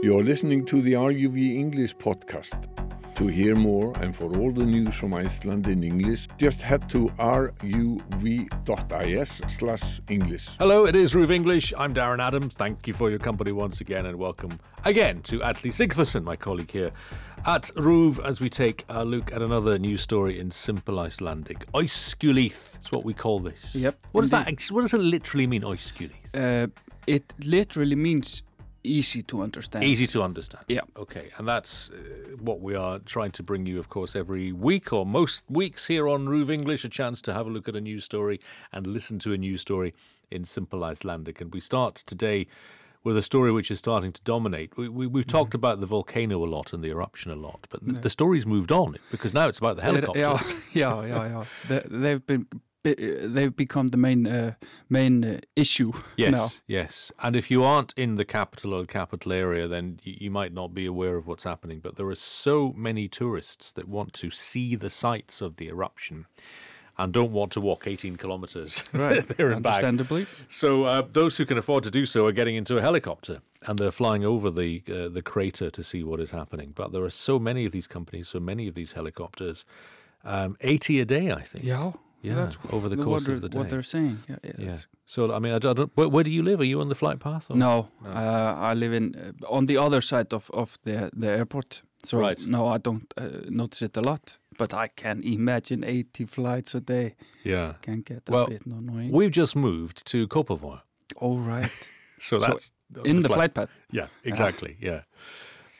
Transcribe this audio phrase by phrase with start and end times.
[0.00, 2.68] You're listening to the RUV English podcast.
[3.16, 7.08] To hear more and for all the news from Iceland in English, just head to
[7.18, 8.48] ruv.is
[9.48, 10.50] slash English.
[10.60, 11.74] Hello, it is RÚV English.
[11.76, 12.48] I'm Darren Adam.
[12.48, 16.70] Thank you for your company once again and welcome again to Atli Sigtherson, my colleague
[16.70, 16.92] here
[17.44, 21.66] at RÚV, as we take a look at another news story in simple Icelandic.
[21.72, 23.74] Auðskilið is what we call this.
[23.74, 26.12] Yep, What does that what does it literally mean, Auðskilið?
[26.34, 26.68] Uh,
[27.08, 28.44] it literally means
[28.84, 29.84] easy to understand.
[29.84, 30.64] Easy to understand.
[30.68, 30.80] Yeah.
[30.96, 31.94] Okay, and that's uh,
[32.38, 36.08] what we are trying to bring you, of course, every week or most weeks here
[36.08, 38.40] on RÚV English, a chance to have a look at a news story
[38.72, 39.94] and listen to a news story
[40.30, 41.40] in simple Icelandic.
[41.40, 42.46] And we start today
[43.04, 44.76] with a story which is starting to dominate.
[44.76, 47.84] We, we, we've talked about the volcano a lot and the eruption a lot, but
[47.86, 50.54] th- the story's moved on because now it's about the helicopters.
[50.74, 51.44] Yeah, yeah, yeah, yeah.
[51.68, 52.46] They, they've been
[52.82, 54.54] they've become the main uh,
[54.88, 56.48] main uh, issue Yes, now.
[56.66, 57.12] yes.
[57.22, 60.74] And if you aren't in the capital or the capital area, then you might not
[60.74, 61.80] be aware of what's happening.
[61.80, 66.26] But there are so many tourists that want to see the sights of the eruption
[67.00, 69.74] and don't want to walk 18 kilometers Right, there and back.
[69.84, 70.26] understandably.
[70.48, 73.78] So uh, those who can afford to do so are getting into a helicopter and
[73.78, 76.72] they're flying over the uh, the crater to see what is happening.
[76.74, 79.64] But there are so many of these companies, so many of these helicopters.
[80.24, 81.64] Um, 80 a day, I think.
[81.64, 83.58] Yeah, Yeah, that's over the course of the day.
[83.58, 84.18] What they're saying.
[84.28, 84.76] Yeah, yeah, Yeah.
[85.06, 85.90] So I mean, I don't.
[85.96, 86.60] Where, where do you live?
[86.60, 87.50] Are you on the flight path?
[87.50, 87.56] Or?
[87.56, 91.82] No, uh, I live in uh, on the other side of of the the airport.
[92.04, 92.46] So Right.
[92.46, 94.38] no, I don't uh, notice it a lot.
[94.58, 97.74] But I can imagine 80 flights a day Yeah.
[97.80, 99.12] can get a Well, bit annoying.
[99.12, 100.80] We've just moved to Copenhagen,
[101.16, 101.70] All right.
[102.18, 102.72] so So that's
[103.04, 103.68] in the flight path.
[103.92, 104.76] Yeah, exactly.
[104.80, 105.02] Yeah.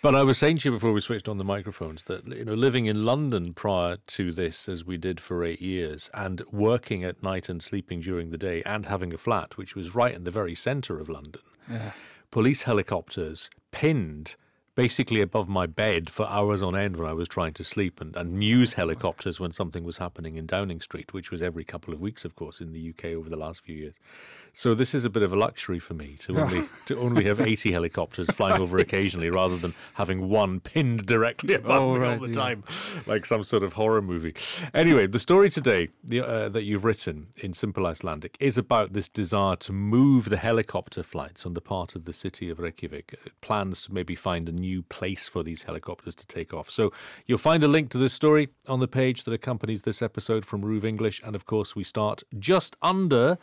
[0.00, 2.54] But I was saying to you before we switched on the microphones that you know
[2.54, 7.22] living in London prior to this, as we did for eight years, and working at
[7.22, 10.30] night and sleeping during the day, and having a flat which was right in the
[10.30, 11.92] very centre of London, Yeah.
[12.30, 14.36] police helicopters pinned
[14.78, 18.14] basically above my bed for hours on end when I was trying to sleep, and,
[18.14, 22.00] and news helicopters when something was happening in Downing Street, which was every couple of
[22.00, 23.96] weeks, of course, in the UK over the last few years.
[24.52, 27.40] So this is a bit of a luxury for me to only to only have
[27.40, 32.18] 80 helicopters flying over occasionally, rather than having one pinned directly above Oh, me all
[32.20, 32.34] the yeah.
[32.34, 32.62] time,
[33.08, 34.34] like some sort of horror movie.
[34.72, 39.08] Anyway, the story today the, uh, that you've written in Simple Icelandic is about this
[39.08, 43.16] desire to move the helicopter flights on the part of the city of Reykjavik.
[43.26, 46.70] uh, Plans to maybe find a new place for these helicopters to take off.
[46.70, 46.92] So
[47.26, 50.62] you'll find a link to this story on the page that accompanies this episode from
[50.62, 51.20] RÚV English.
[51.24, 53.38] And of course, we start just under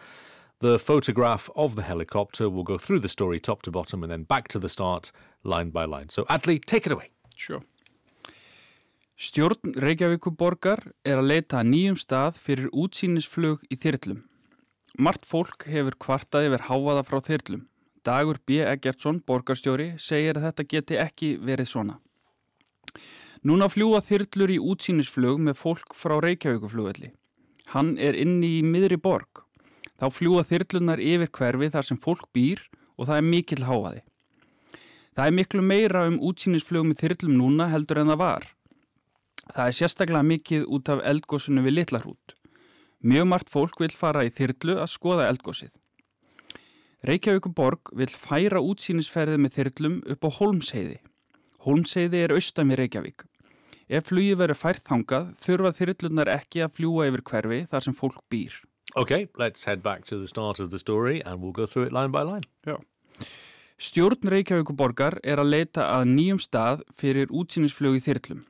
[0.60, 2.50] the photograph of the helicopter.
[2.50, 5.12] We'll go through the story top to bottom and then back to the start,
[5.44, 6.10] line by line.
[6.10, 7.10] So, Atli, take it away.
[7.36, 7.62] Sure.
[9.16, 14.26] Stjórn Reykjavíkuborgar er að leita nýjum stað fyrir útsýnisflug í þyrlum.
[15.00, 17.64] Mart fólk hefur kvartað yfir háaða frá þyrlum.
[18.06, 18.60] Dagur B.
[18.62, 21.96] Eggertsson, borgarstjóri, segir að þetta geti ekki verið svona.
[23.46, 27.12] Núna fljúa þyrlur í útsýnisflug með fólk frá Reykjavíkuflugvelli.
[27.74, 29.42] Hann er inni í miðri borg.
[29.98, 32.62] Þá fljúa þyrlunar yfir hverfi þar sem fólk býr
[32.98, 34.02] og það er mikill háaði.
[35.16, 38.48] Það er miklu meira um útsýnisflug með þyrlum núna heldur en það var.
[39.54, 42.36] Það er sérstaklega mikið út af eldgósinu við Litlarút.
[43.02, 45.74] Mjög margt fólk vil fara í þyrlu að skoða eldgósið.
[47.06, 50.96] Reykjavíkuborg vil færa útsýnisferðið með þyrlum upp á Holmsheiði.
[51.62, 53.26] Holmsheiði er austan við Reykjavík.
[53.86, 58.24] Ef flugi verður fært þangað þurfa þyrlunar ekki að fljúa yfir hverfi þar sem fólk
[58.34, 58.56] býr.
[58.98, 61.94] Okay, let's head back to the start of the story and we'll go through it
[61.94, 62.48] line by line.
[62.66, 62.80] Já.
[63.78, 68.42] Stjórn Reykjavíkuborgar er að leita að nýjum stað fyrir útsýnisflug í þyrlum.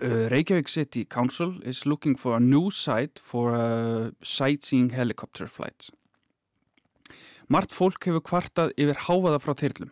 [0.00, 5.92] Uh, Reykjavík City Council is looking for a new site for uh, sightseeing helicopter flights.
[7.50, 9.90] Mart fólk hefur kvartað yfir háfaða frá þyrlum.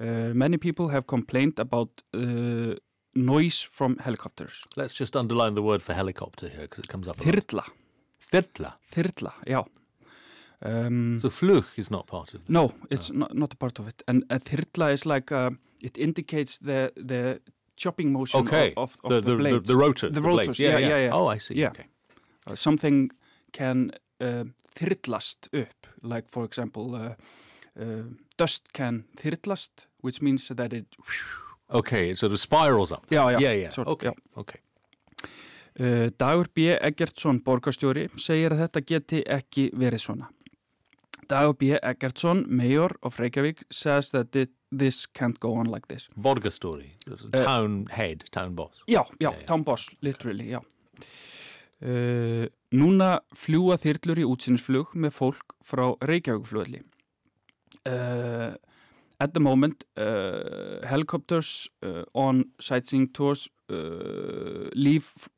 [0.00, 2.74] Uh, many people have complained about uh,
[3.14, 4.62] noise from helicopters.
[4.76, 7.16] Let's just underline the word for helicopter here because it comes up.
[7.20, 7.64] Þyrla,
[8.32, 8.72] Þyrla.
[8.94, 9.64] þyrla, já.
[10.62, 12.48] Um, So flug is not part of it.
[12.48, 14.02] No, it's not, not a part of it.
[14.06, 15.50] And a thyrla is like, uh,
[15.82, 17.40] it indicates the the
[17.76, 19.68] chopping motion Okay, of, of, the, the, the, blades.
[19.68, 20.12] the rotors.
[20.12, 20.38] The blades.
[20.48, 21.12] rotors, yeah, yeah, yeah.
[21.14, 21.54] Oh, I see.
[21.54, 21.70] Yeah.
[21.70, 21.86] Okay.
[22.46, 23.10] Uh, something
[23.52, 23.90] can
[24.20, 24.44] uh,
[24.76, 27.14] þyrlast upp, like for example, uh,
[27.80, 28.04] uh,
[28.38, 30.86] dust can þyrlast, which means that it...
[31.72, 33.06] Okay, it sort of spirals up.
[33.10, 33.70] Já, já, Yeah, yeah.
[33.70, 34.12] sort- já.
[34.36, 34.60] okay.
[35.80, 36.76] Uh, Dagur B.
[36.80, 40.26] Eggertsson, borgarstjóri, segir að þetta geti ekki verið svona.
[41.30, 41.70] Dagur B.
[41.82, 46.08] Eggertsson, mayor of Reykjavík, says that it, this can't go on like this.
[46.18, 46.30] A
[47.06, 48.82] Uh, town head, town boss.
[48.88, 49.46] Já, já, já.
[49.46, 50.60] town boss, literally, já.
[51.82, 56.82] Uh, núna fljúa þyrlur í útsinnsflug með fólk frá Reykjavíkflugli.
[57.88, 58.54] Uh,
[59.20, 63.48] at the moment, uh, helicopters uh, on sightseeing tours
[64.74, 65.28] leave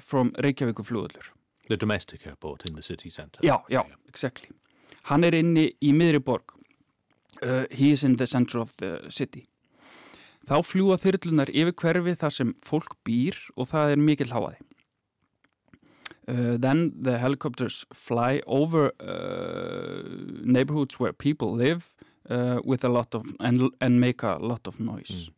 [0.00, 1.30] from Reykjavík flugulur.
[1.68, 3.40] The domestic airport in the city centre.
[3.42, 4.50] Já, já, exactly.
[5.04, 6.52] Hann er inni í miðri borg.
[7.70, 9.46] He is in the center of the city.
[10.44, 14.58] Þá fljúa þyrlunar yfir hverfi þar sem fólk býr og það er mikil háaði.
[16.26, 20.02] Uh, then the helicopters fly over uh,
[20.42, 21.92] neighborhoods where people live
[22.30, 25.30] uh, with a lot of and, and make a lot of noise.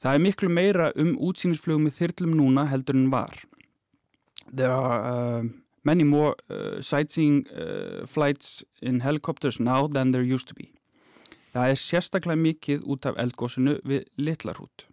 [0.00, 3.34] Það er miklu meira um útsýnisflugum með þyrlum núna heldur en var.
[4.48, 5.42] There are uh,
[5.84, 10.70] many more uh, sightseeing uh, flights in helicopters now than there used to be.
[11.52, 14.86] Það er sérstaklega mikið út af eldgósinu við Littlarhút.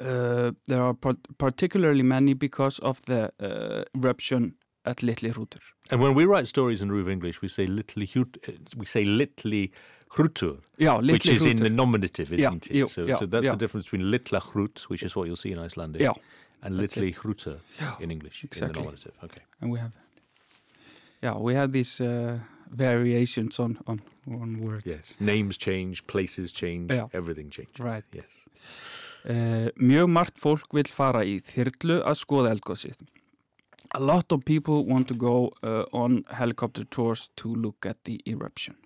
[0.00, 4.54] Uh, there are par particularly many because of the uh, eruption
[4.84, 5.60] at Litli Hrútur.
[5.90, 9.04] And when we write stories in RÚV English, we say Litli Hrút, uh, we say
[9.04, 9.70] Litli
[10.14, 12.74] Hrútur, Litli which is in the nominative, isn't it?
[12.74, 13.52] yeah, so, yeah, so that's yeah.
[13.52, 16.14] the difference between Litla Hrút, which is what you'll see in Icelandic, Yeah,
[16.62, 19.12] and Litli Hrútur Yeah, in English, in the nominative.
[19.24, 19.42] Okay.
[19.60, 19.92] and we have
[21.22, 22.38] yeah, we have these uh,
[22.70, 24.84] variations on, on, on words.
[24.84, 25.16] Yes.
[25.18, 27.08] Names change, places change, Yeah.
[27.12, 27.80] everything changes.
[27.80, 28.04] Right.
[28.12, 28.26] Yes.
[29.26, 33.00] Uh, mjög margt fólk vil fara í þyrlu að skoða eldgósið.
[33.98, 38.20] A lot of people want to go uh, on helicopter tours to look at the
[38.26, 38.76] eruption.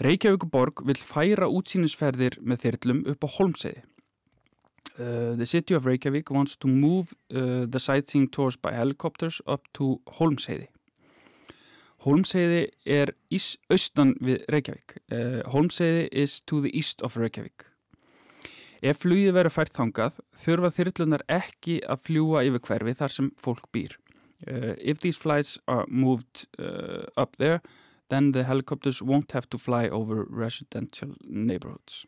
[0.00, 3.84] Reykjavíkuborg vil færa útsýnisferðir með þyrlum upp á Holmseiði.
[4.96, 9.98] Uh, the city of Reykjavík wants to move the sightseeing tours by helicopters up to
[10.16, 10.70] Holmseiði.
[12.06, 13.12] Holmseiði er
[13.68, 15.00] austan við Reykjavík.
[15.52, 17.67] Holmseiði is to the east of Reykjavík.
[18.82, 23.66] Ef flugið verður fært þangað, þurfa þyrlunar ekki að fljúa yfir hverfi þar sem fólk
[23.74, 23.96] býr.
[24.46, 27.60] Uh, if these flights are moved uh, up there,
[28.08, 32.06] then the helicopters won't have to fly over residential neighborhoods.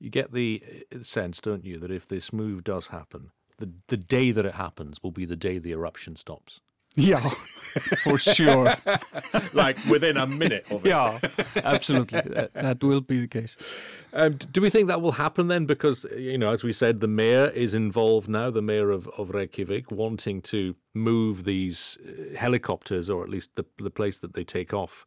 [0.00, 0.62] You get the
[0.92, 4.54] uh, sense, don't you, that if this move does happen, the, the day that it
[4.54, 6.60] happens will be the day the eruption stops.
[6.96, 7.20] Yeah,
[8.02, 8.76] for sure.
[9.52, 10.88] like within a minute of it.
[10.88, 11.20] yeah,
[11.56, 12.20] absolutely.
[12.20, 13.56] That, that will be the case.
[14.12, 15.66] Um, do we think that will happen then?
[15.66, 19.30] Because, you know, as we said, the mayor is involved now, the mayor of, of
[19.30, 24.44] Reykjavik, wanting to move these uh, helicopters, or at least the, the place that they
[24.44, 25.04] take off,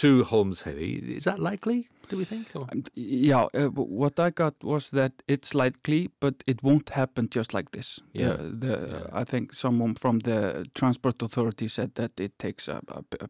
[0.00, 1.16] to Hólmsheiði.
[1.16, 2.46] Is that likely, do we think?
[2.54, 2.66] Or?
[2.94, 7.70] Yeah, uh, what I got was that it's likely, but it won't happen just like
[7.72, 8.00] this.
[8.12, 8.30] Yeah.
[8.30, 9.20] Uh, the, Yeah.
[9.20, 12.82] I think someone from the transport authority said that it takes a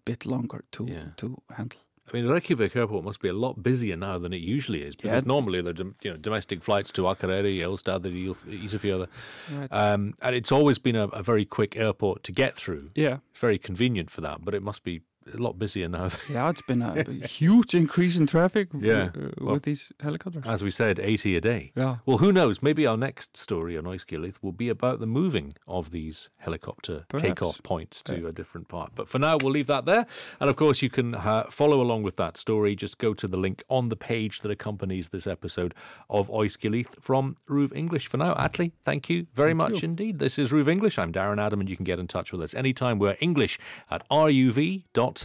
[0.04, 1.08] bit longer to Yeah.
[1.16, 1.80] to handle.
[2.10, 5.22] I mean, Reykjavik airport must be a lot busier now than it usually is, because
[5.22, 5.26] Yeah.
[5.34, 5.74] normally they're
[6.04, 8.34] you know, domestic flights to Akureyri, Egilsstaðir,
[8.64, 9.08] Ísafjörður,
[9.52, 9.68] Right.
[9.70, 12.88] um, and it's always been a, a very quick airport to get through.
[12.94, 15.02] yeah, It's very convenient for that, but it must be
[15.34, 16.08] a lot busier now.
[16.30, 20.44] yeah, it's been a, huge increase in traffic w- Yeah, uh, well- with these helicopters.
[20.46, 21.72] As we said, 80 a day.
[21.76, 21.96] yeah.
[22.06, 22.62] Well, who knows?
[22.62, 27.22] Maybe our next story on Auðskilið will be about the moving of these helicopter Perhaps.
[27.28, 28.28] takeoff points to Yeah.
[28.28, 28.92] a different part.
[28.94, 30.06] But for now, we'll leave that there.
[30.40, 32.74] And of course, you can uh, follow along with that story.
[32.76, 35.74] Just go to the link on the page that accompanies this episode
[36.08, 38.06] of Auðskilið from RÚV English.
[38.08, 39.88] For now, Atli, thank you very Thank much you.
[39.88, 40.18] indeed.
[40.18, 40.98] This is RÚV English.
[40.98, 42.98] I'm Darren Adam, and you can get in touch with us anytime.
[42.98, 43.58] We're English
[43.90, 45.17] at ruv.is.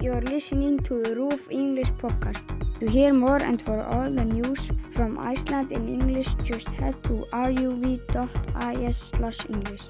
[0.00, 2.42] You are listening to the RÚV English podcast.
[2.80, 7.24] To hear more and for all the news from Iceland in English, just head to
[7.32, 9.88] ruv.is/english.